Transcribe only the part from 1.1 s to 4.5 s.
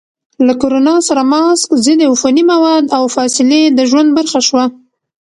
ماسک، ضد عفوني مواد، او فاصلې د ژوند برخه